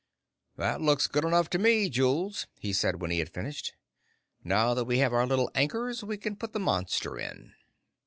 "That 0.57 0.81
looks 0.81 1.05
good 1.05 1.23
enough 1.23 1.47
to 1.51 1.59
me, 1.59 1.87
Jules," 1.87 2.47
he 2.57 2.73
said 2.73 2.99
when 2.99 3.11
he 3.11 3.19
had 3.19 3.29
finished. 3.29 3.73
"Now 4.43 4.73
that 4.73 4.85
we 4.85 4.97
have 4.97 5.13
our 5.13 5.27
little 5.27 5.51
anchors, 5.53 6.03
we 6.03 6.17
can 6.17 6.37
put 6.37 6.53
the 6.53 6.59
monster 6.59 7.19
in." 7.19 7.53